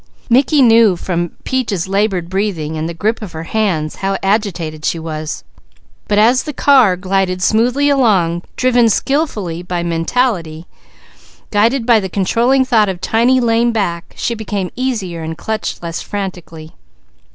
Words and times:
Mickey 0.31 0.63
knew 0.63 0.95
from 0.95 1.33
Peaches' 1.43 1.87
laboured 1.87 2.27
breathing 2.27 2.75
and 2.75 2.89
the 2.89 2.93
grip 2.95 3.21
of 3.21 3.33
her 3.33 3.43
hands 3.43 3.97
how 3.97 4.17
agitated 4.23 4.83
she 4.83 4.97
was; 4.97 5.43
but 6.07 6.17
as 6.17 6.41
the 6.41 6.53
car 6.53 6.95
glided 6.95 7.39
smoothly 7.43 7.87
along, 7.87 8.41
driven 8.55 8.89
skilfully 8.89 9.61
by 9.61 9.83
mentality, 9.83 10.65
guided 11.51 11.85
by 11.85 11.99
the 11.99 12.09
controlling 12.09 12.65
thought 12.65 12.89
of 12.89 12.95
a 12.97 12.99
tiny 12.99 13.39
lame 13.39 13.71
back, 13.71 14.15
she 14.17 14.33
became 14.33 14.71
easier 14.75 15.21
and 15.21 15.37
clutched 15.37 15.83
less 15.83 16.01
frantically. 16.01 16.71